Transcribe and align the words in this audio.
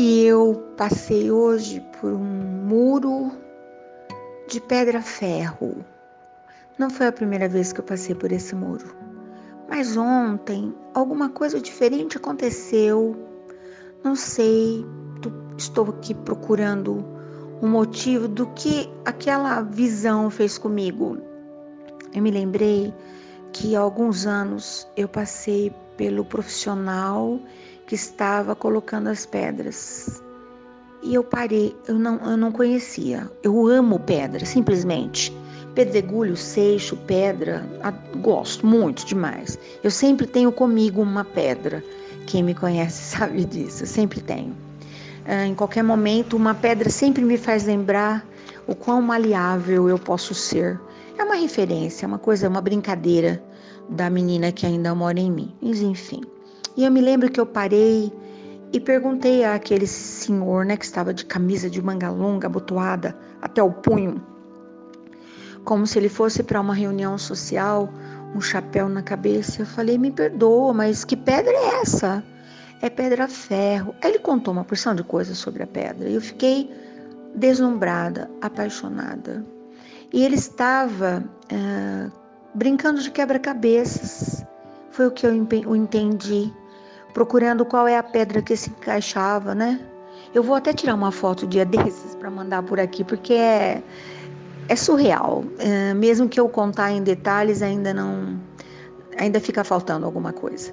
E 0.00 0.22
eu 0.22 0.54
passei 0.76 1.28
hoje 1.28 1.84
por 2.00 2.12
um 2.12 2.22
muro 2.22 3.32
de 4.46 4.60
pedra-ferro. 4.60 5.84
Não 6.78 6.88
foi 6.88 7.08
a 7.08 7.12
primeira 7.12 7.48
vez 7.48 7.72
que 7.72 7.80
eu 7.80 7.84
passei 7.84 8.14
por 8.14 8.30
esse 8.30 8.54
muro. 8.54 8.94
Mas 9.68 9.96
ontem 9.96 10.72
alguma 10.94 11.28
coisa 11.28 11.60
diferente 11.60 12.16
aconteceu. 12.16 13.16
Não 14.04 14.14
sei, 14.14 14.86
estou 15.56 15.88
aqui 15.88 16.14
procurando 16.14 17.04
um 17.60 17.66
motivo 17.66 18.28
do 18.28 18.46
que 18.50 18.88
aquela 19.04 19.62
visão 19.62 20.30
fez 20.30 20.56
comigo. 20.56 21.18
Eu 22.14 22.22
me 22.22 22.30
lembrei 22.30 22.94
que 23.52 23.74
há 23.74 23.80
alguns 23.80 24.26
anos 24.26 24.86
eu 24.96 25.08
passei 25.08 25.74
pelo 25.96 26.24
profissional 26.24 27.40
que 27.88 27.94
estava 27.94 28.54
colocando 28.54 29.08
as 29.08 29.24
pedras. 29.24 30.22
E 31.02 31.14
eu 31.14 31.24
parei, 31.24 31.74
eu 31.88 31.98
não, 31.98 32.16
eu 32.18 32.36
não 32.36 32.52
conhecia. 32.52 33.28
Eu 33.42 33.66
amo 33.66 33.98
pedra, 33.98 34.44
simplesmente. 34.44 35.34
Pedregulho, 35.74 36.36
seixo, 36.36 36.96
pedra, 37.06 37.64
gosto 38.20 38.66
muito 38.66 39.06
demais. 39.06 39.58
Eu 39.82 39.90
sempre 39.90 40.26
tenho 40.26 40.52
comigo 40.52 41.00
uma 41.00 41.24
pedra. 41.24 41.82
Quem 42.26 42.42
me 42.42 42.54
conhece 42.54 43.00
sabe 43.16 43.46
disso, 43.46 43.84
eu 43.84 43.86
sempre 43.86 44.20
tenho. 44.20 44.54
Ah, 45.24 45.46
em 45.46 45.54
qualquer 45.54 45.82
momento, 45.82 46.36
uma 46.36 46.54
pedra 46.54 46.90
sempre 46.90 47.24
me 47.24 47.38
faz 47.38 47.64
lembrar 47.64 48.26
o 48.66 48.74
quão 48.74 49.00
maleável 49.00 49.88
eu 49.88 49.98
posso 49.98 50.34
ser. 50.34 50.78
É 51.16 51.24
uma 51.24 51.36
referência, 51.36 52.06
uma 52.06 52.18
coisa, 52.18 52.50
uma 52.50 52.60
brincadeira 52.60 53.42
da 53.88 54.10
menina 54.10 54.52
que 54.52 54.66
ainda 54.66 54.94
mora 54.94 55.18
em 55.18 55.30
mim. 55.32 55.54
Mas 55.62 55.80
enfim. 55.80 56.20
E 56.78 56.84
eu 56.84 56.92
me 56.92 57.00
lembro 57.00 57.28
que 57.28 57.40
eu 57.40 57.44
parei 57.44 58.12
e 58.72 58.78
perguntei 58.78 59.44
àquele 59.44 59.84
senhor, 59.84 60.64
né, 60.64 60.76
que 60.76 60.84
estava 60.84 61.12
de 61.12 61.24
camisa 61.24 61.68
de 61.68 61.82
manga 61.82 62.08
longa, 62.08 62.46
abotoada 62.46 63.18
até 63.42 63.60
o 63.60 63.72
punho, 63.72 64.24
como 65.64 65.88
se 65.88 65.98
ele 65.98 66.08
fosse 66.08 66.40
para 66.40 66.60
uma 66.60 66.72
reunião 66.72 67.18
social, 67.18 67.92
um 68.32 68.40
chapéu 68.40 68.88
na 68.88 69.02
cabeça. 69.02 69.62
Eu 69.62 69.66
falei: 69.66 69.98
"Me 69.98 70.12
perdoa, 70.12 70.72
mas 70.72 71.04
que 71.04 71.16
pedra 71.16 71.50
é 71.50 71.80
essa?" 71.80 72.22
É 72.80 72.88
pedra 72.88 73.26
ferro. 73.26 73.92
Aí 74.00 74.12
ele 74.12 74.20
contou 74.20 74.54
uma 74.54 74.62
porção 74.62 74.94
de 74.94 75.02
coisas 75.02 75.36
sobre 75.36 75.64
a 75.64 75.66
pedra 75.66 76.08
e 76.08 76.14
eu 76.14 76.20
fiquei 76.20 76.70
deslumbrada, 77.34 78.30
apaixonada. 78.40 79.44
E 80.12 80.24
ele 80.24 80.36
estava 80.36 81.24
uh, 81.52 82.12
brincando 82.54 83.02
de 83.02 83.10
quebra-cabeças. 83.10 84.44
Foi 84.92 85.08
o 85.08 85.10
que 85.10 85.26
eu 85.26 85.34
entendi 85.74 86.52
procurando 87.12 87.64
qual 87.64 87.86
é 87.88 87.96
a 87.96 88.02
pedra 88.02 88.42
que 88.42 88.56
se 88.56 88.70
encaixava, 88.70 89.54
né? 89.54 89.80
Eu 90.34 90.42
vou 90.42 90.54
até 90.54 90.72
tirar 90.72 90.94
uma 90.94 91.10
foto 91.10 91.46
dia 91.46 91.64
desses 91.64 92.14
para 92.14 92.30
mandar 92.30 92.62
por 92.62 92.78
aqui, 92.78 93.02
porque 93.02 93.32
é, 93.32 93.82
é 94.68 94.76
surreal. 94.76 95.44
É, 95.58 95.94
mesmo 95.94 96.28
que 96.28 96.38
eu 96.38 96.48
contar 96.48 96.92
em 96.92 97.02
detalhes, 97.02 97.62
ainda 97.62 97.94
não. 97.94 98.38
Ainda 99.18 99.40
fica 99.40 99.64
faltando 99.64 100.06
alguma 100.06 100.32
coisa. 100.32 100.72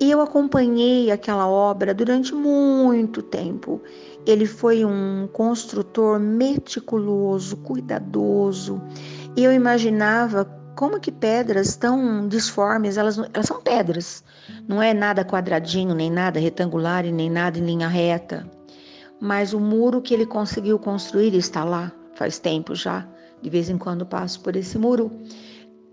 E 0.00 0.10
eu 0.10 0.20
acompanhei 0.20 1.10
aquela 1.10 1.48
obra 1.48 1.94
durante 1.94 2.34
muito 2.34 3.22
tempo. 3.22 3.80
Ele 4.26 4.46
foi 4.46 4.84
um 4.84 5.28
construtor 5.32 6.20
meticuloso, 6.20 7.56
cuidadoso. 7.58 8.80
E 9.36 9.42
eu 9.42 9.52
imaginava 9.52 10.44
como 10.78 11.00
que 11.00 11.10
pedras 11.10 11.74
tão 11.74 12.28
disformes, 12.28 12.96
elas, 12.96 13.18
elas 13.18 13.46
são 13.46 13.60
pedras, 13.60 14.22
não 14.68 14.80
é 14.80 14.94
nada 14.94 15.24
quadradinho, 15.24 15.92
nem 15.92 16.08
nada 16.08 16.38
retangular 16.38 17.04
e 17.04 17.10
nem 17.10 17.28
nada 17.28 17.58
em 17.58 17.64
linha 17.64 17.88
reta. 17.88 18.48
Mas 19.20 19.52
o 19.52 19.58
muro 19.58 20.00
que 20.00 20.14
ele 20.14 20.24
conseguiu 20.24 20.78
construir 20.78 21.34
está 21.34 21.64
lá, 21.64 21.90
faz 22.14 22.38
tempo 22.38 22.76
já, 22.76 23.04
de 23.42 23.50
vez 23.50 23.68
em 23.68 23.76
quando 23.76 24.06
passo 24.06 24.40
por 24.40 24.54
esse 24.54 24.78
muro, 24.78 25.06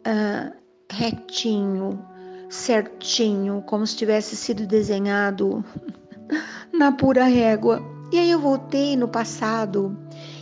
uh, 0.06 0.56
retinho, 0.92 2.00
certinho, 2.48 3.64
como 3.66 3.88
se 3.88 3.98
tivesse 3.98 4.36
sido 4.36 4.68
desenhado 4.68 5.66
na 6.72 6.92
pura 6.92 7.24
régua. 7.24 7.82
E 8.12 8.20
aí 8.20 8.30
eu 8.30 8.40
voltei 8.40 8.96
no 8.96 9.08
passado 9.08 9.98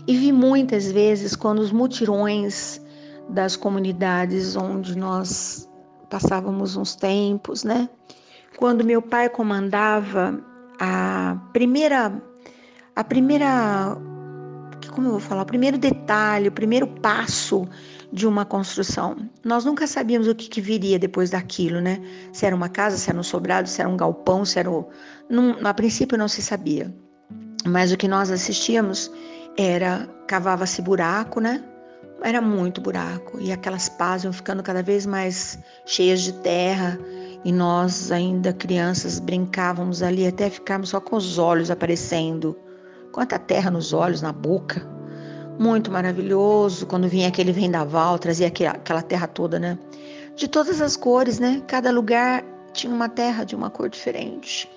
e 0.05 0.17
vi 0.17 0.33
muitas 0.33 0.91
vezes 0.91 1.33
quando 1.33 1.59
os 1.59 1.71
mutirões 1.71 2.82
das 3.29 3.55
comunidades 3.55 4.55
onde 4.55 4.97
nós 4.97 5.69
passávamos 6.09 6.75
uns 6.75 6.95
tempos, 6.95 7.63
né? 7.63 7.89
Quando 8.57 8.83
meu 8.83 9.01
pai 9.01 9.29
comandava 9.29 10.39
a 10.79 11.37
primeira 11.51 12.21
a 12.95 13.03
primeira 13.03 13.97
como 14.93 15.07
eu 15.07 15.11
vou 15.11 15.19
falar, 15.19 15.41
o 15.41 15.45
primeiro 15.45 15.77
detalhe, 15.77 16.47
o 16.47 16.51
primeiro 16.51 16.87
passo 16.87 17.67
de 18.11 18.27
uma 18.27 18.45
construção. 18.45 19.17
Nós 19.43 19.65
nunca 19.65 19.87
sabíamos 19.87 20.27
o 20.27 20.35
que, 20.35 20.47
que, 20.47 20.61
viria 20.61 20.99
depois 20.99 21.31
daquilo, 21.31 21.81
né? 21.81 21.99
Se 22.31 22.45
era 22.45 22.55
uma 22.55 22.69
casa, 22.69 22.95
se 22.97 23.09
era 23.09 23.19
um 23.19 23.23
sobrado, 23.23 23.67
se 23.67 23.81
era 23.81 23.89
um 23.89 23.97
galpão, 23.97 24.45
se 24.45 24.59
era. 24.59 24.69
Um... 24.69 24.85
A 25.63 25.73
princípio 25.73 26.17
não 26.17 26.27
se 26.27 26.41
sabia. 26.41 26.93
Mas 27.65 27.91
o 27.91 27.97
que 27.97 28.07
nós 28.07 28.29
assistíamos 28.29 29.11
era 29.57 30.07
cavava-se 30.27 30.81
buraco, 30.81 31.39
né? 31.39 31.63
Era 32.23 32.41
muito 32.41 32.79
buraco 32.79 33.37
e 33.39 33.51
aquelas 33.51 33.89
pás 33.89 34.23
iam 34.23 34.31
ficando 34.31 34.63
cada 34.63 34.81
vez 34.81 35.05
mais 35.05 35.59
cheias 35.85 36.21
de 36.21 36.31
terra 36.33 36.97
e 37.43 37.51
nós 37.51 38.11
ainda 38.11 38.53
crianças 38.53 39.19
brincávamos 39.19 40.01
ali 40.01 40.25
até 40.25 40.49
ficarmos 40.49 40.89
só 40.89 41.01
com 41.01 41.17
os 41.17 41.37
olhos 41.37 41.69
aparecendo, 41.69 42.57
quanta 43.11 43.37
terra 43.37 43.69
nos 43.69 43.91
olhos, 43.91 44.21
na 44.21 44.31
boca. 44.31 44.87
Muito 45.59 45.91
maravilhoso 45.91 46.87
quando 46.87 47.09
vinha 47.09 47.27
aquele 47.27 47.51
vendaval, 47.51 48.17
trazia 48.17 48.47
aquela 48.47 49.01
terra 49.01 49.27
toda, 49.27 49.59
né? 49.59 49.77
De 50.35 50.47
todas 50.47 50.81
as 50.81 50.95
cores, 50.95 51.37
né? 51.37 51.61
Cada 51.67 51.91
lugar 51.91 52.43
tinha 52.71 52.91
uma 52.91 53.09
terra 53.09 53.43
de 53.43 53.55
uma 53.55 53.69
cor 53.69 53.89
diferente. 53.89 54.67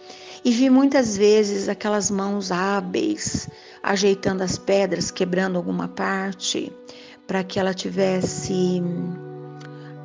E 0.45 0.51
vi 0.51 0.69
muitas 0.69 1.17
vezes 1.17 1.69
aquelas 1.69 2.11
mãos 2.11 2.53
hábeis 2.53 3.49
ajeitando 3.83 4.43
as 4.43 4.59
pedras, 4.59 5.11
quebrando 5.11 5.57
alguma 5.57 5.89
parte, 5.89 6.73
para 7.27 7.43
que 7.43 7.59
ela 7.59 7.75
tivesse 7.75 8.83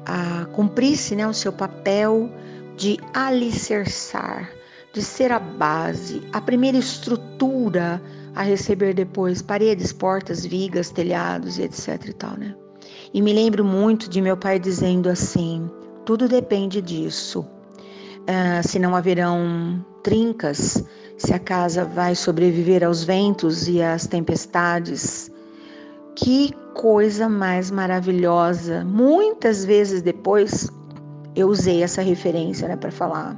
a 0.06 0.46
cumprisse 0.54 1.16
né, 1.16 1.28
o 1.28 1.34
seu 1.34 1.54
papel 1.54 2.30
de 2.76 2.98
alicerçar, 3.14 4.50
de 4.94 5.02
ser 5.02 5.32
a 5.32 5.40
base, 5.40 6.22
a 6.34 6.42
primeira 6.42 6.78
estrutura 6.78 8.02
a 8.36 8.44
receber 8.44 8.94
depois 8.94 9.42
paredes, 9.42 9.92
portas, 9.92 10.46
vigas, 10.46 10.90
telhados 10.90 11.58
e 11.58 11.64
etc 11.64 12.08
e 12.08 12.14
tal, 12.14 12.38
né? 12.38 12.56
E 13.14 13.22
me 13.22 13.34
lembro 13.34 13.64
muito 13.64 14.10
de 14.10 14.22
meu 14.22 14.38
pai 14.38 14.58
dizendo 14.58 15.10
assim: 15.10 15.70
tudo 16.06 16.28
depende 16.28 16.82
disso. 16.82 17.42
Uh, 18.22 18.68
se 18.68 18.80
não 18.80 18.96
haverão 18.96 19.84
trincas, 20.04 20.84
se 21.18 21.34
a 21.34 21.40
casa 21.40 21.86
vai 21.86 22.16
sobreviver 22.16 22.84
aos 22.84 23.04
ventos 23.04 23.68
e 23.68 23.82
às 23.82 24.08
tempestades. 24.08 25.32
Que 26.16 26.54
coisa 26.74 27.30
mais 27.30 27.72
maravilhosa. 27.72 28.84
Muitas 28.86 29.66
vezes 29.66 30.02
depois 30.02 30.70
eu 31.36 31.48
usei 31.48 31.84
essa 31.84 32.02
referência 32.02 32.68
né, 32.68 32.76
para 32.76 32.92
falar. 32.92 33.36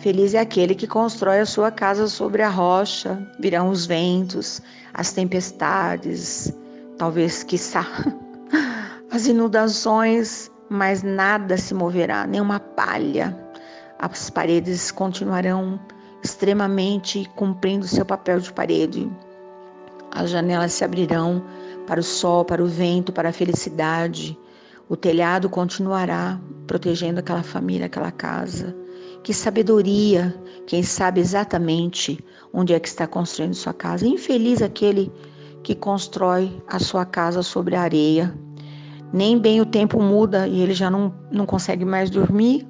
Feliz 0.00 0.34
é 0.34 0.40
aquele 0.40 0.74
que 0.74 0.86
constrói 0.86 1.40
a 1.40 1.46
sua 1.46 1.70
casa 1.70 2.06
sobre 2.06 2.42
a 2.42 2.48
rocha, 2.48 3.18
virão 3.40 3.70
os 3.70 3.86
ventos, 3.86 4.60
as 4.92 5.12
tempestades, 5.12 6.52
talvez, 6.98 7.42
quiçá, 7.42 7.86
as 9.10 9.26
inundações, 9.26 10.50
mas 10.68 11.02
nada 11.02 11.56
se 11.56 11.72
moverá, 11.72 12.26
nenhuma 12.26 12.60
palha. 12.60 13.36
As 13.98 14.28
paredes 14.28 14.90
continuarão 14.90 15.80
extremamente 16.22 17.28
cumprindo 17.34 17.88
seu 17.88 18.04
papel 18.04 18.40
de 18.40 18.52
parede. 18.52 19.10
As 20.16 20.30
janelas 20.30 20.72
se 20.72 20.82
abrirão 20.82 21.44
para 21.86 22.00
o 22.00 22.02
sol, 22.02 22.42
para 22.42 22.64
o 22.64 22.66
vento, 22.66 23.12
para 23.12 23.28
a 23.28 23.32
felicidade. 23.32 24.36
O 24.88 24.96
telhado 24.96 25.48
continuará 25.50 26.40
protegendo 26.66 27.20
aquela 27.20 27.42
família, 27.42 27.84
aquela 27.84 28.10
casa. 28.10 28.74
Que 29.22 29.34
sabedoria, 29.34 30.34
quem 30.66 30.82
sabe 30.82 31.20
exatamente 31.20 32.18
onde 32.50 32.72
é 32.72 32.80
que 32.80 32.88
está 32.88 33.06
construindo 33.06 33.54
sua 33.54 33.74
casa. 33.74 34.06
Infeliz 34.06 34.62
aquele 34.62 35.12
que 35.62 35.74
constrói 35.74 36.62
a 36.66 36.78
sua 36.78 37.04
casa 37.04 37.42
sobre 37.42 37.76
a 37.76 37.82
areia. 37.82 38.34
Nem 39.12 39.38
bem 39.38 39.60
o 39.60 39.66
tempo 39.66 40.00
muda 40.00 40.48
e 40.48 40.62
ele 40.62 40.72
já 40.72 40.88
não, 40.90 41.14
não 41.30 41.44
consegue 41.44 41.84
mais 41.84 42.08
dormir. 42.08 42.66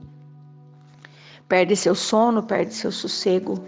Perde 1.49 1.77
seu 1.77 1.95
sono, 1.95 2.43
perde 2.43 2.75
seu 2.75 2.91
sossego, 2.91 3.63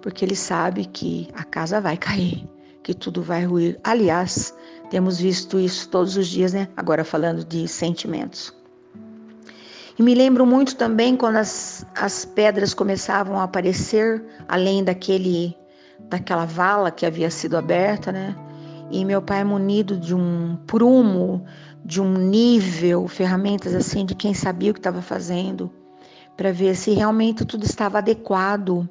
porque 0.00 0.24
ele 0.24 0.34
sabe 0.34 0.86
que 0.86 1.28
a 1.34 1.44
casa 1.44 1.78
vai 1.78 1.96
cair, 1.98 2.48
que 2.88 2.94
tudo 2.94 3.22
vai 3.22 3.44
ruir. 3.44 3.78
Aliás, 3.84 4.54
temos 4.88 5.20
visto 5.20 5.58
isso 5.58 5.90
todos 5.90 6.16
os 6.16 6.26
dias, 6.26 6.54
né? 6.54 6.68
Agora 6.74 7.04
falando 7.04 7.44
de 7.44 7.68
sentimentos. 7.68 8.50
E 9.98 10.02
me 10.02 10.14
lembro 10.14 10.46
muito 10.46 10.74
também 10.74 11.14
quando 11.14 11.36
as, 11.36 11.84
as 11.94 12.24
pedras 12.24 12.72
começavam 12.72 13.38
a 13.38 13.42
aparecer, 13.42 14.24
além 14.48 14.82
daquele, 14.82 15.54
daquela 16.08 16.46
vala 16.46 16.90
que 16.90 17.04
havia 17.04 17.30
sido 17.30 17.58
aberta, 17.58 18.10
né? 18.10 18.34
E 18.90 19.04
meu 19.04 19.20
pai 19.20 19.44
munido 19.44 19.94
de 19.94 20.14
um 20.14 20.56
prumo, 20.66 21.44
de 21.84 22.00
um 22.00 22.14
nível, 22.14 23.06
ferramentas 23.06 23.74
assim 23.74 24.06
de 24.06 24.14
quem 24.14 24.32
sabia 24.32 24.70
o 24.70 24.74
que 24.74 24.80
estava 24.80 25.02
fazendo, 25.02 25.70
para 26.38 26.52
ver 26.52 26.74
se 26.74 26.92
realmente 26.92 27.44
tudo 27.44 27.66
estava 27.66 27.98
adequado 27.98 28.88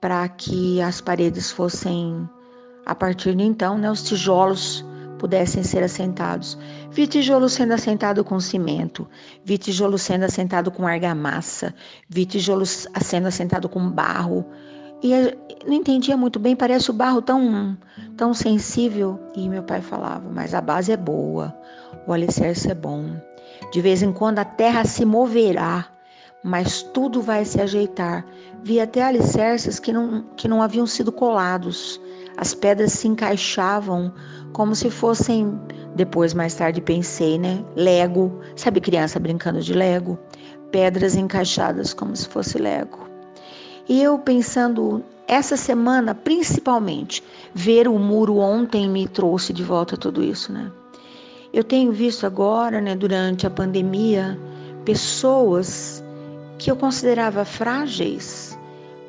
para 0.00 0.28
que 0.28 0.82
as 0.82 1.00
paredes 1.00 1.52
fossem 1.52 2.28
a 2.90 2.94
partir 2.94 3.36
de 3.36 3.44
então, 3.44 3.78
né, 3.78 3.88
os 3.88 4.02
tijolos 4.02 4.84
pudessem 5.16 5.62
ser 5.62 5.84
assentados. 5.84 6.58
Vi 6.90 7.06
tijolo 7.06 7.48
sendo 7.48 7.72
assentado 7.72 8.24
com 8.24 8.40
cimento, 8.40 9.08
vi 9.44 9.56
tijolo 9.58 9.96
sendo 9.96 10.24
assentado 10.24 10.72
com 10.72 10.84
argamassa, 10.88 11.72
vi 12.08 12.26
tijolo 12.26 12.66
sendo 12.66 13.28
assentado 13.28 13.68
com 13.68 13.88
barro. 13.88 14.44
E 15.00 15.12
não 15.64 15.74
entendia 15.74 16.16
muito 16.16 16.40
bem, 16.40 16.56
parece 16.56 16.90
o 16.90 16.92
barro 16.92 17.22
tão, 17.22 17.78
tão 18.16 18.34
sensível. 18.34 19.20
E 19.36 19.48
meu 19.48 19.62
pai 19.62 19.80
falava, 19.80 20.28
mas 20.28 20.52
a 20.52 20.60
base 20.60 20.90
é 20.90 20.96
boa, 20.96 21.56
o 22.08 22.12
alicerce 22.12 22.72
é 22.72 22.74
bom. 22.74 23.04
De 23.70 23.80
vez 23.80 24.02
em 24.02 24.12
quando 24.12 24.40
a 24.40 24.44
terra 24.44 24.84
se 24.84 25.04
moverá, 25.04 25.86
mas 26.42 26.82
tudo 26.82 27.22
vai 27.22 27.44
se 27.44 27.60
ajeitar. 27.60 28.26
Vi 28.64 28.80
até 28.80 29.00
alicerces 29.04 29.78
que 29.78 29.92
não, 29.92 30.24
que 30.36 30.48
não 30.48 30.60
haviam 30.60 30.88
sido 30.88 31.12
colados. 31.12 32.00
As 32.36 32.54
pedras 32.54 32.92
se 32.92 33.08
encaixavam 33.08 34.12
como 34.52 34.74
se 34.74 34.90
fossem, 34.90 35.58
depois 35.94 36.34
mais 36.34 36.54
tarde 36.54 36.80
pensei, 36.80 37.38
né? 37.38 37.64
Lego, 37.76 38.40
sabe 38.56 38.80
criança 38.80 39.18
brincando 39.18 39.60
de 39.60 39.74
Lego? 39.74 40.18
Pedras 40.70 41.14
encaixadas 41.14 41.92
como 41.92 42.14
se 42.14 42.28
fosse 42.28 42.58
Lego. 42.58 43.08
E 43.88 44.02
eu 44.02 44.18
pensando 44.18 45.02
essa 45.26 45.56
semana, 45.56 46.14
principalmente, 46.14 47.22
ver 47.54 47.86
o 47.86 47.98
muro 47.98 48.38
ontem 48.38 48.88
me 48.88 49.06
trouxe 49.06 49.52
de 49.52 49.62
volta 49.62 49.96
tudo 49.96 50.22
isso, 50.22 50.52
né? 50.52 50.70
Eu 51.52 51.64
tenho 51.64 51.90
visto 51.90 52.26
agora, 52.26 52.80
né, 52.80 52.94
durante 52.94 53.46
a 53.46 53.50
pandemia, 53.50 54.38
pessoas 54.84 56.04
que 56.58 56.70
eu 56.70 56.76
considerava 56.76 57.44
frágeis, 57.44 58.58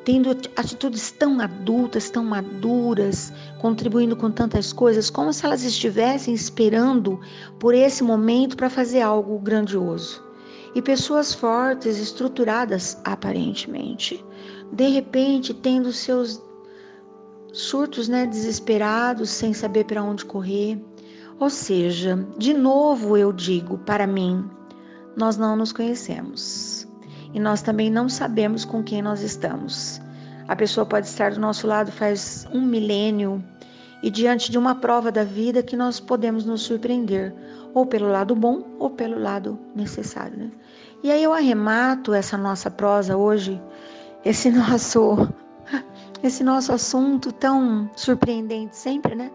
tendo 0.04 0.30
atitudes 0.56 1.10
tão 1.12 1.40
adultas, 1.40 2.10
tão 2.10 2.24
maduras, 2.24 3.32
contribuindo 3.60 4.16
com 4.16 4.30
tantas 4.30 4.72
coisas, 4.72 5.08
como 5.08 5.32
se 5.32 5.44
elas 5.44 5.62
estivessem 5.62 6.34
esperando 6.34 7.20
por 7.58 7.74
esse 7.74 8.02
momento 8.02 8.56
para 8.56 8.68
fazer 8.68 9.00
algo 9.00 9.38
grandioso. 9.38 10.22
E 10.74 10.82
pessoas 10.82 11.34
fortes, 11.34 11.98
estruturadas 11.98 12.98
aparentemente, 13.04 14.24
de 14.72 14.88
repente 14.88 15.52
tendo 15.52 15.92
seus 15.92 16.42
surtos, 17.52 18.08
né, 18.08 18.26
desesperados, 18.26 19.28
sem 19.28 19.52
saber 19.52 19.84
para 19.84 20.02
onde 20.02 20.24
correr. 20.24 20.82
Ou 21.38 21.50
seja, 21.50 22.26
de 22.38 22.54
novo 22.54 23.16
eu 23.16 23.32
digo 23.32 23.78
para 23.78 24.06
mim, 24.06 24.48
nós 25.16 25.36
não 25.36 25.54
nos 25.54 25.72
conhecemos 25.72 26.90
e 27.32 27.40
nós 27.40 27.62
também 27.62 27.90
não 27.90 28.08
sabemos 28.08 28.64
com 28.64 28.82
quem 28.82 29.02
nós 29.02 29.22
estamos. 29.22 30.00
A 30.48 30.56
pessoa 30.56 30.84
pode 30.84 31.06
estar 31.06 31.32
do 31.32 31.40
nosso 31.40 31.66
lado 31.66 31.90
faz 31.90 32.46
um 32.52 32.60
milênio 32.60 33.42
e 34.02 34.10
diante 34.10 34.50
de 34.50 34.58
uma 34.58 34.74
prova 34.74 35.12
da 35.12 35.24
vida 35.24 35.62
que 35.62 35.76
nós 35.76 36.00
podemos 36.00 36.44
nos 36.44 36.62
surpreender, 36.62 37.32
ou 37.72 37.86
pelo 37.86 38.10
lado 38.10 38.34
bom 38.34 38.64
ou 38.78 38.90
pelo 38.90 39.18
lado 39.18 39.58
necessário. 39.74 40.36
Né? 40.36 40.50
E 41.02 41.10
aí 41.10 41.22
eu 41.22 41.32
arremato 41.32 42.12
essa 42.12 42.36
nossa 42.36 42.70
prosa 42.70 43.16
hoje, 43.16 43.60
esse 44.24 44.50
nosso, 44.52 45.28
esse 46.22 46.42
nosso 46.42 46.72
assunto 46.72 47.32
tão 47.32 47.88
surpreendente 47.96 48.76
sempre, 48.76 49.14
né? 49.14 49.30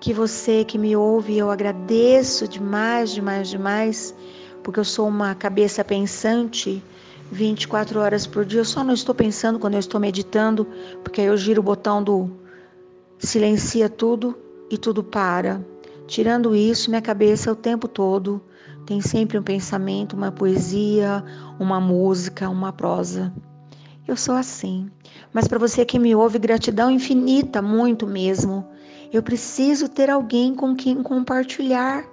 Que 0.00 0.12
você 0.12 0.64
que 0.64 0.76
me 0.76 0.94
ouve, 0.94 1.38
eu 1.38 1.50
agradeço 1.50 2.46
demais, 2.46 3.10
demais, 3.10 3.48
demais, 3.48 4.14
porque 4.62 4.78
eu 4.78 4.84
sou 4.84 5.08
uma 5.08 5.34
cabeça 5.34 5.82
pensante 5.82 6.82
24 7.30 8.00
horas 8.00 8.26
por 8.26 8.44
dia. 8.44 8.60
Eu 8.60 8.64
só 8.64 8.84
não 8.84 8.94
estou 8.94 9.14
pensando 9.14 9.58
quando 9.58 9.74
eu 9.74 9.80
estou 9.80 10.00
meditando, 10.00 10.66
porque 11.02 11.20
aí 11.20 11.26
eu 11.26 11.36
giro 11.36 11.60
o 11.60 11.64
botão 11.64 12.02
do 12.02 12.30
silencia 13.18 13.88
tudo 13.88 14.36
e 14.70 14.78
tudo 14.78 15.02
para. 15.02 15.64
Tirando 16.06 16.54
isso, 16.54 16.90
minha 16.90 17.02
cabeça 17.02 17.50
o 17.50 17.56
tempo 17.56 17.88
todo 17.88 18.42
tem 18.84 19.00
sempre 19.00 19.38
um 19.38 19.42
pensamento, 19.42 20.14
uma 20.14 20.30
poesia, 20.30 21.24
uma 21.58 21.80
música, 21.80 22.48
uma 22.48 22.72
prosa. 22.72 23.32
Eu 24.06 24.16
sou 24.16 24.34
assim. 24.34 24.90
Mas 25.32 25.48
para 25.48 25.58
você 25.58 25.84
que 25.84 25.98
me 25.98 26.14
ouve, 26.14 26.38
gratidão 26.38 26.90
infinita, 26.90 27.62
muito 27.62 28.06
mesmo. 28.06 28.66
Eu 29.12 29.22
preciso 29.22 29.88
ter 29.88 30.10
alguém 30.10 30.54
com 30.54 30.74
quem 30.74 31.02
compartilhar. 31.02 32.04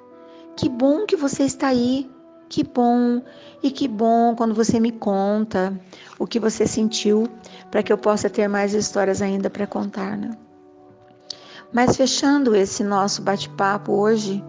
Que 0.56 0.70
bom 0.70 1.06
que 1.06 1.16
você 1.16 1.44
está 1.44 1.68
aí. 1.68 2.10
Que 2.52 2.66
bom, 2.66 3.22
e 3.64 3.72
que 3.72 3.88
bom 3.88 4.36
quando 4.36 4.54
você 4.54 4.78
me 4.78 4.92
conta 4.92 5.74
o 6.20 6.28
que 6.28 6.38
você 6.38 6.68
sentiu, 6.68 7.26
para 7.72 7.82
que 7.82 7.94
eu 7.94 7.98
possa 7.98 8.30
ter 8.30 8.46
mais 8.50 8.74
histórias 8.74 9.22
ainda 9.22 9.50
para 9.50 9.66
contar, 9.66 10.18
né? 10.18 10.38
Mas 11.72 11.96
fechando 11.96 12.54
esse 12.54 12.84
nosso 12.84 13.22
bate-papo 13.22 13.94
hoje, 13.94 14.44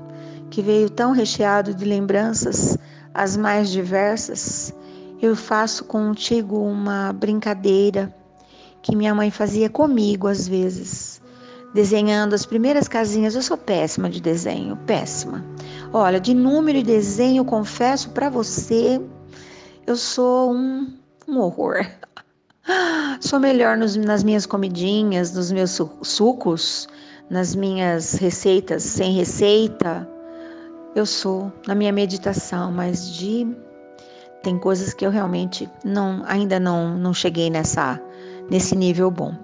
que 0.50 0.60
veio 0.60 0.90
tão 0.90 1.12
recheado 1.12 1.72
de 1.72 1.84
lembranças, 1.84 2.76
as 3.14 3.36
mais 3.36 3.70
diversas, 3.70 4.74
eu 5.20 5.36
faço 5.36 5.84
contigo 5.84 6.58
uma 6.58 7.12
brincadeira 7.12 8.12
que 8.82 8.96
minha 8.96 9.14
mãe 9.14 9.30
fazia 9.30 9.70
comigo 9.70 10.26
às 10.26 10.48
vezes, 10.48 11.21
desenhando 11.74 12.34
as 12.34 12.44
primeiras 12.44 12.88
casinhas. 12.88 13.34
Eu 13.34 13.42
sou 13.42 13.56
péssima 13.56 14.08
de 14.08 14.20
desenho, 14.20 14.76
péssima. 14.86 15.44
Olha, 15.92 16.20
de 16.20 16.34
número 16.34 16.78
e 16.78 16.82
desenho, 16.82 17.44
confesso 17.44 18.10
para 18.10 18.28
você, 18.28 19.00
eu 19.86 19.96
sou 19.96 20.52
um, 20.52 20.92
um 21.28 21.38
horror. 21.38 21.86
Sou 23.20 23.40
melhor 23.40 23.76
nos, 23.76 23.96
nas 23.96 24.22
minhas 24.22 24.46
comidinhas, 24.46 25.32
nos 25.32 25.50
meus 25.50 25.80
sucos, 26.02 26.88
nas 27.28 27.54
minhas 27.56 28.14
receitas 28.14 28.84
sem 28.84 29.14
receita. 29.14 30.08
Eu 30.94 31.04
sou 31.04 31.52
na 31.66 31.74
minha 31.74 31.92
meditação, 31.92 32.70
mas 32.70 33.12
de 33.14 33.46
tem 34.42 34.58
coisas 34.58 34.92
que 34.92 35.06
eu 35.06 35.10
realmente 35.10 35.70
não 35.84 36.22
ainda 36.26 36.58
não 36.58 36.98
não 36.98 37.14
cheguei 37.14 37.48
nessa 37.48 38.00
nesse 38.50 38.76
nível 38.76 39.10
bom. 39.10 39.34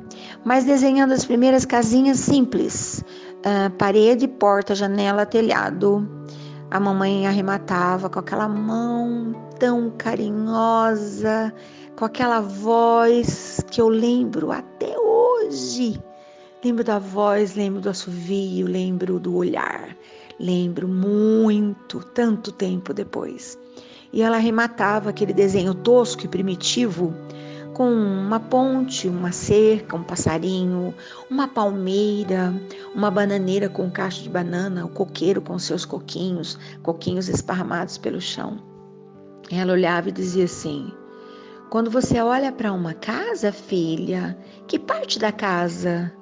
Mas 0.44 0.64
desenhando 0.64 1.12
as 1.12 1.24
primeiras 1.24 1.64
casinhas 1.64 2.18
simples, 2.18 3.04
uh, 3.38 3.70
parede, 3.76 4.26
porta, 4.26 4.74
janela, 4.74 5.26
telhado, 5.26 6.08
a 6.70 6.78
mamãe 6.78 7.26
arrematava 7.26 8.10
com 8.10 8.18
aquela 8.18 8.48
mão 8.48 9.34
tão 9.58 9.90
carinhosa, 9.96 11.52
com 11.96 12.04
aquela 12.04 12.40
voz 12.40 13.64
que 13.70 13.80
eu 13.80 13.88
lembro 13.88 14.52
até 14.52 14.96
hoje. 14.98 16.00
Lembro 16.64 16.84
da 16.84 16.98
voz, 16.98 17.54
lembro 17.54 17.80
do 17.80 17.88
assovio, 17.88 18.66
lembro 18.66 19.18
do 19.18 19.34
olhar, 19.36 19.96
lembro 20.38 20.88
muito, 20.88 22.00
tanto 22.14 22.52
tempo 22.52 22.92
depois. 22.92 23.58
E 24.12 24.22
ela 24.22 24.36
arrematava 24.36 25.10
aquele 25.10 25.32
desenho 25.32 25.74
tosco 25.74 26.24
e 26.24 26.28
primitivo 26.28 27.14
com 27.78 27.92
uma 27.92 28.40
ponte, 28.40 29.06
uma 29.06 29.30
cerca, 29.30 29.94
um 29.94 30.02
passarinho, 30.02 30.92
uma 31.30 31.46
palmeira, 31.46 32.52
uma 32.92 33.08
bananeira 33.08 33.68
com 33.68 33.84
um 33.84 33.90
cacho 33.90 34.24
de 34.24 34.28
banana, 34.28 34.84
o 34.84 34.88
coqueiro 34.88 35.40
com 35.40 35.56
seus 35.60 35.84
coquinhos, 35.84 36.58
coquinhos 36.82 37.28
esparramados 37.28 37.96
pelo 37.96 38.20
chão. 38.20 38.58
Ela 39.48 39.74
olhava 39.74 40.08
e 40.08 40.12
dizia 40.12 40.46
assim: 40.46 40.92
Quando 41.70 41.88
você 41.88 42.20
olha 42.20 42.50
para 42.50 42.72
uma 42.72 42.94
casa, 42.94 43.52
filha, 43.52 44.36
que 44.66 44.76
parte 44.76 45.16
da 45.16 45.30
casa 45.30 46.12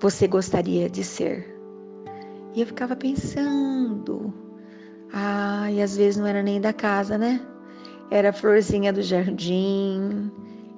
você 0.00 0.26
gostaria 0.26 0.90
de 0.90 1.04
ser? 1.04 1.56
E 2.56 2.60
eu 2.60 2.66
ficava 2.66 2.96
pensando. 2.96 4.34
Ah, 5.12 5.70
e 5.70 5.80
às 5.80 5.96
vezes 5.96 6.16
não 6.16 6.26
era 6.26 6.42
nem 6.42 6.60
da 6.60 6.72
casa, 6.72 7.16
né? 7.16 7.40
Era 8.10 8.30
a 8.30 8.32
florzinha 8.32 8.92
do 8.92 9.00
jardim, 9.00 10.28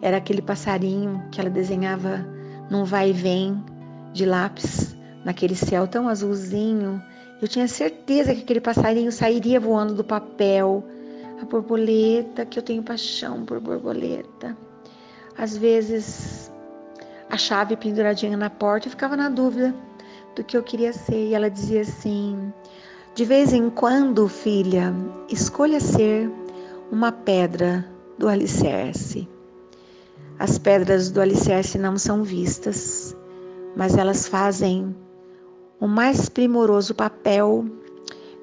era 0.02 0.18
aquele 0.18 0.42
passarinho 0.42 1.22
que 1.30 1.40
ela 1.40 1.50
desenhava 1.50 2.26
num 2.70 2.84
vai 2.84 3.10
e 3.10 3.12
vem 3.12 3.64
de 4.12 4.24
lápis, 4.24 4.96
naquele 5.24 5.54
céu 5.54 5.86
tão 5.86 6.08
azulzinho. 6.08 7.02
Eu 7.40 7.48
tinha 7.48 7.68
certeza 7.68 8.34
que 8.34 8.42
aquele 8.42 8.60
passarinho 8.60 9.12
sairia 9.12 9.60
voando 9.60 9.94
do 9.94 10.04
papel. 10.04 10.84
A 11.40 11.44
borboleta, 11.44 12.46
que 12.46 12.58
eu 12.58 12.62
tenho 12.62 12.82
paixão 12.82 13.44
por 13.44 13.60
borboleta. 13.60 14.56
Às 15.36 15.54
vezes, 15.54 16.50
a 17.28 17.36
chave 17.36 17.76
penduradinha 17.76 18.38
na 18.38 18.48
porta, 18.48 18.86
eu 18.86 18.90
ficava 18.90 19.16
na 19.18 19.28
dúvida 19.28 19.74
do 20.34 20.42
que 20.42 20.56
eu 20.56 20.62
queria 20.62 20.94
ser. 20.94 21.28
E 21.28 21.34
ela 21.34 21.50
dizia 21.50 21.82
assim: 21.82 22.50
De 23.14 23.24
vez 23.26 23.52
em 23.52 23.68
quando, 23.68 24.26
filha, 24.28 24.94
escolha 25.28 25.78
ser 25.78 26.30
uma 26.90 27.12
pedra 27.12 27.84
do 28.18 28.28
alicerce 28.28 29.28
as 30.38 30.58
pedras 30.58 31.10
do 31.10 31.20
alicerce 31.20 31.78
não 31.78 31.96
são 31.96 32.22
vistas, 32.22 33.16
mas 33.74 33.96
elas 33.96 34.28
fazem 34.28 34.94
o 35.80 35.86
mais 35.86 36.28
primoroso 36.28 36.94
papel 36.94 37.64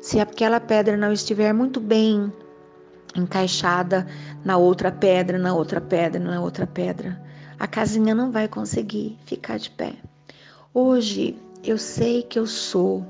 se 0.01 0.19
aquela 0.19 0.59
pedra 0.59 0.97
não 0.97 1.12
estiver 1.12 1.53
muito 1.53 1.79
bem 1.79 2.31
encaixada 3.15 4.07
na 4.43 4.57
outra 4.57 4.91
pedra, 4.91 5.38
na 5.38 5.53
outra 5.53 5.79
pedra, 5.79 6.19
na 6.19 6.41
outra 6.41 6.67
pedra. 6.67 7.21
A 7.59 7.67
casinha 7.67 8.13
não 8.13 8.31
vai 8.31 8.47
conseguir 8.47 9.17
ficar 9.25 9.57
de 9.57 9.69
pé. 9.69 9.93
Hoje 10.73 11.38
eu 11.63 11.77
sei 11.77 12.23
que 12.23 12.38
eu 12.38 12.47
sou 12.47 13.05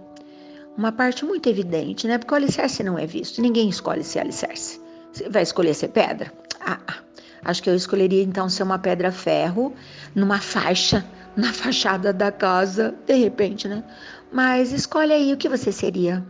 uma 0.78 0.92
parte 0.92 1.26
muito 1.26 1.48
evidente, 1.48 2.08
né? 2.08 2.18
Porque 2.18 2.34
o 2.34 2.38
alicerce 2.38 2.84
não 2.84 2.98
é 2.98 3.06
visto. 3.06 3.42
Ninguém 3.42 3.70
escolhe 3.70 4.04
ser 4.04 4.20
alicerce. 4.20 4.80
Você 5.12 5.30
vai 5.30 5.44
escolher 5.44 5.74
ser 5.74 5.90
pedra? 5.90 6.32
Ah, 6.60 6.80
ah, 6.88 6.98
acho 7.46 7.64
que 7.64 7.70
eu 7.70 7.76
escolheria 7.76 8.24
então 8.24 8.50
ser 8.50 8.64
uma 8.64 8.80
pedra 8.80 9.12
ferro 9.12 9.74
numa 10.16 10.40
faixa, 10.40 11.06
na 11.36 11.52
fachada 11.52 12.14
da 12.14 12.32
casa, 12.32 12.94
de 13.06 13.14
repente, 13.14 13.68
né? 13.68 13.84
Mas 14.32 14.72
escolhe 14.72 15.12
aí 15.14 15.34
o 15.34 15.38
que 15.38 15.50
você 15.50 15.72
seria. 15.72 16.24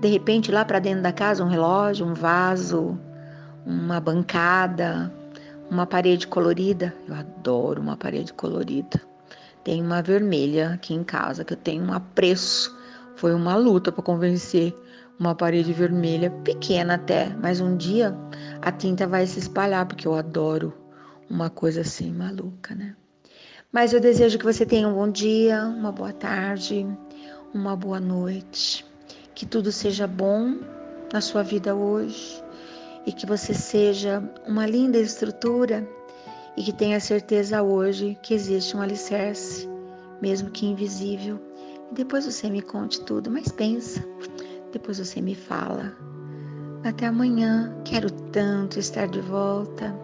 De 0.00 0.08
repente, 0.08 0.52
lá 0.52 0.64
para 0.64 0.78
dentro 0.78 1.02
da 1.02 1.12
casa, 1.12 1.42
um 1.42 1.48
relógio, 1.48 2.06
um 2.06 2.14
vaso, 2.14 2.98
uma 3.64 4.00
bancada, 4.00 5.12
uma 5.70 5.86
parede 5.86 6.26
colorida. 6.26 6.94
Eu 7.08 7.14
adoro 7.14 7.80
uma 7.80 7.96
parede 7.96 8.32
colorida. 8.32 9.00
Tem 9.62 9.80
uma 9.80 10.02
vermelha 10.02 10.74
aqui 10.74 10.92
em 10.92 11.02
casa 11.02 11.44
que 11.44 11.54
eu 11.54 11.56
tenho 11.56 11.84
um 11.84 11.92
apreço. 11.92 12.76
Foi 13.16 13.32
uma 13.34 13.56
luta 13.56 13.90
para 13.90 14.02
convencer 14.02 14.74
uma 15.18 15.34
parede 15.34 15.72
vermelha, 15.72 16.30
pequena 16.44 16.94
até, 16.94 17.28
mas 17.40 17.60
um 17.60 17.76
dia 17.76 18.16
a 18.60 18.72
tinta 18.72 19.06
vai 19.06 19.26
se 19.26 19.38
espalhar 19.38 19.86
porque 19.86 20.06
eu 20.06 20.14
adoro 20.14 20.72
uma 21.30 21.48
coisa 21.48 21.82
assim 21.82 22.12
maluca, 22.12 22.74
né? 22.74 22.96
Mas 23.72 23.92
eu 23.92 24.00
desejo 24.00 24.38
que 24.38 24.44
você 24.44 24.64
tenha 24.64 24.88
um 24.88 24.94
bom 24.94 25.10
dia, 25.10 25.64
uma 25.64 25.90
boa 25.90 26.12
tarde, 26.12 26.86
uma 27.52 27.76
boa 27.76 27.98
noite, 27.98 28.84
que 29.34 29.44
tudo 29.44 29.72
seja 29.72 30.06
bom 30.06 30.58
na 31.12 31.20
sua 31.20 31.42
vida 31.42 31.74
hoje 31.74 32.42
e 33.06 33.12
que 33.12 33.26
você 33.26 33.52
seja 33.52 34.22
uma 34.46 34.66
linda 34.66 34.98
estrutura 34.98 35.86
e 36.56 36.62
que 36.62 36.72
tenha 36.72 37.00
certeza 37.00 37.62
hoje 37.62 38.16
que 38.22 38.34
existe 38.34 38.76
um 38.76 38.80
alicerce, 38.80 39.68
mesmo 40.22 40.50
que 40.50 40.66
invisível. 40.66 41.40
E 41.90 41.94
depois 41.94 42.24
você 42.24 42.48
me 42.48 42.62
conte 42.62 43.00
tudo, 43.02 43.30
mas 43.30 43.48
pensa, 43.48 44.04
depois 44.74 44.98
você 44.98 45.20
me 45.20 45.36
fala. 45.36 45.96
Até 46.82 47.06
amanhã, 47.06 47.72
quero 47.84 48.10
tanto 48.10 48.78
estar 48.78 49.06
de 49.06 49.20
volta, 49.20 49.94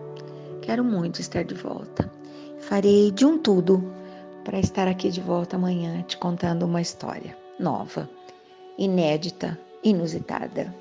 quero 0.62 0.84
muito 0.84 1.20
estar 1.20 1.44
de 1.44 1.54
volta. 1.54 2.10
Farei 2.60 3.10
de 3.10 3.26
um 3.26 3.36
tudo 3.36 3.84
para 4.44 4.60
estar 4.60 4.86
aqui 4.86 5.10
de 5.10 5.20
volta 5.20 5.56
amanhã 5.56 6.02
te 6.02 6.16
contando 6.16 6.62
uma 6.62 6.80
história 6.80 7.36
nova, 7.58 8.08
inédita, 8.78 9.58
inusitada. 9.82 10.72